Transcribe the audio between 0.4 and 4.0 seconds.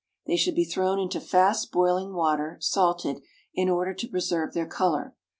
be thrown into fast boiling water (salted) in order